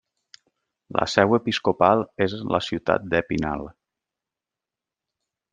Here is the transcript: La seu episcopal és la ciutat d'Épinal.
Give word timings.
La 0.99 1.05
seu 1.15 1.35
episcopal 1.39 2.01
és 2.27 2.35
la 2.55 2.63
ciutat 2.71 3.07
d'Épinal. 3.13 3.65